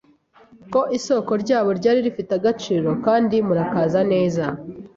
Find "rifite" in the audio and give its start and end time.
2.07-2.31